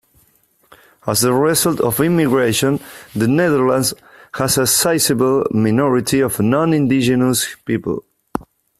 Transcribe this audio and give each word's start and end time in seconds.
As 1.05 1.21
the 1.21 1.31
result 1.31 1.79
of 1.79 1.99
immigration, 1.99 2.79
the 3.15 3.27
Netherlands 3.27 3.93
has 4.33 4.57
a 4.57 4.65
sizeable 4.65 5.45
minority 5.51 6.21
of 6.21 6.39
non-indigenous 6.39 7.55
peoples. 7.65 8.03